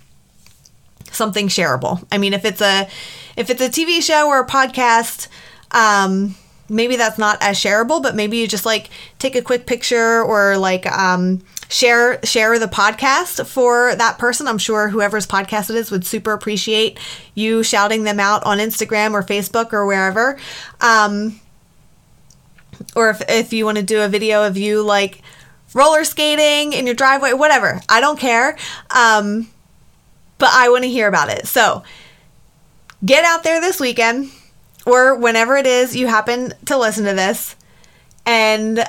something 1.11 1.47
shareable. 1.47 2.05
I 2.11 2.17
mean, 2.17 2.33
if 2.33 2.45
it's 2.45 2.61
a 2.61 2.87
if 3.35 3.49
it's 3.49 3.61
a 3.61 3.69
TV 3.69 4.01
show 4.01 4.27
or 4.27 4.39
a 4.39 4.47
podcast, 4.47 5.27
um, 5.71 6.35
maybe 6.69 6.95
that's 6.95 7.17
not 7.17 7.37
as 7.41 7.57
shareable, 7.57 8.01
but 8.01 8.15
maybe 8.15 8.37
you 8.37 8.47
just 8.47 8.65
like 8.65 8.89
take 9.19 9.35
a 9.35 9.41
quick 9.41 9.65
picture 9.65 10.21
or 10.21 10.57
like 10.57 10.85
um, 10.91 11.41
share 11.69 12.19
share 12.23 12.57
the 12.59 12.67
podcast 12.67 13.45
for 13.47 13.95
that 13.95 14.17
person. 14.17 14.47
I'm 14.47 14.57
sure 14.57 14.89
whoever's 14.89 15.27
podcast 15.27 15.69
it 15.69 15.75
is 15.75 15.91
would 15.91 16.05
super 16.05 16.33
appreciate 16.33 16.99
you 17.35 17.63
shouting 17.63 18.03
them 18.03 18.19
out 18.19 18.43
on 18.43 18.59
Instagram 18.59 19.13
or 19.13 19.23
Facebook 19.23 19.73
or 19.73 19.85
wherever. 19.85 20.37
Um, 20.79 21.39
or 22.95 23.09
if 23.09 23.21
if 23.29 23.53
you 23.53 23.65
want 23.65 23.77
to 23.77 23.83
do 23.83 24.01
a 24.01 24.07
video 24.07 24.45
of 24.45 24.57
you 24.57 24.81
like 24.81 25.21
roller 25.73 26.03
skating 26.03 26.73
in 26.73 26.85
your 26.85 26.95
driveway, 26.95 27.33
whatever. 27.33 27.81
I 27.87 28.01
don't 28.01 28.19
care. 28.19 28.57
Um, 28.89 29.49
but 30.37 30.49
I 30.51 30.69
want 30.69 30.83
to 30.83 30.89
hear 30.89 31.07
about 31.07 31.29
it. 31.29 31.47
So 31.47 31.83
get 33.05 33.23
out 33.25 33.43
there 33.43 33.61
this 33.61 33.79
weekend 33.79 34.31
or 34.85 35.15
whenever 35.15 35.55
it 35.55 35.67
is 35.67 35.95
you 35.95 36.07
happen 36.07 36.53
to 36.65 36.77
listen 36.77 37.05
to 37.05 37.13
this, 37.13 37.55
and 38.25 38.83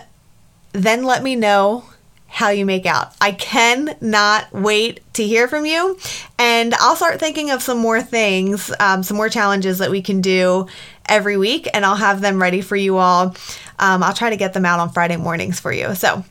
then 0.72 1.04
let 1.04 1.22
me 1.22 1.36
know 1.36 1.84
how 2.32 2.48
you 2.48 2.64
make 2.64 2.86
out. 2.86 3.12
I 3.20 3.32
cannot 3.32 4.50
wait 4.54 5.00
to 5.12 5.24
hear 5.24 5.48
from 5.48 5.66
you. 5.66 5.98
And 6.38 6.72
I'll 6.76 6.96
start 6.96 7.20
thinking 7.20 7.50
of 7.50 7.62
some 7.62 7.76
more 7.76 8.00
things, 8.00 8.72
um, 8.80 9.02
some 9.02 9.18
more 9.18 9.28
challenges 9.28 9.78
that 9.78 9.90
we 9.90 10.00
can 10.00 10.22
do 10.22 10.66
every 11.04 11.36
week, 11.36 11.68
and 11.74 11.84
I'll 11.84 11.94
have 11.94 12.22
them 12.22 12.40
ready 12.40 12.62
for 12.62 12.74
you 12.74 12.96
all. 12.96 13.36
Um, 13.78 14.02
I'll 14.02 14.14
try 14.14 14.30
to 14.30 14.36
get 14.36 14.54
them 14.54 14.64
out 14.64 14.80
on 14.80 14.88
Friday 14.88 15.18
mornings 15.18 15.60
for 15.60 15.72
you. 15.72 15.94
So, 15.94 16.24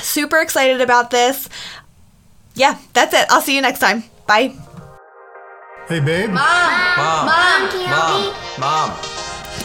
super 0.00 0.40
excited 0.40 0.80
about 0.80 1.12
this. 1.12 1.48
Yeah, 2.56 2.76
that's 2.92 3.14
it. 3.14 3.26
I'll 3.30 3.42
see 3.42 3.54
you 3.54 3.62
next 3.62 3.78
time. 3.78 4.02
Bye. 4.26 4.56
Hey, 5.86 6.00
babe. 6.00 6.30
Mom. 6.30 6.36
Mom. 6.96 7.26
Mom, 7.26 7.70
can 7.70 7.80
you 7.80 7.86
Mom. 7.86 8.90
Mom. 8.90 9.15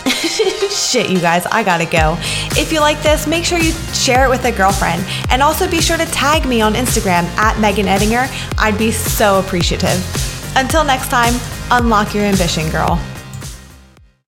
Shit, 0.70 1.10
you 1.10 1.20
guys, 1.20 1.46
I 1.48 1.64
gotta 1.64 1.86
go. 1.86 2.16
If 2.60 2.72
you 2.72 2.80
like 2.80 3.02
this, 3.02 3.28
make 3.28 3.46
sure 3.46 3.60
you 3.60 3.72
share 3.94 4.26
it 4.26 4.30
with 4.30 4.46
a 4.46 4.52
girlfriend. 4.52 5.06
And 5.30 5.42
also 5.42 5.70
be 5.70 5.82
sure 5.82 5.98
to 5.98 6.06
tag 6.06 6.46
me 6.46 6.62
on 6.62 6.74
Instagram 6.74 7.24
at 7.38 7.60
Megan 7.60 7.86
Eddinger. 7.86 8.28
I'd 8.58 8.78
be 8.78 8.92
so 8.92 9.40
appreciative. 9.40 10.00
Until 10.56 10.84
next 10.84 11.10
time, 11.10 11.34
unlock 11.72 12.14
your 12.14 12.24
ambition, 12.24 12.70
girl. 12.70 13.00